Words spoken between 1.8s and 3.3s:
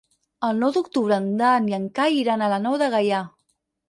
Cai iran a la Nou de Gaià.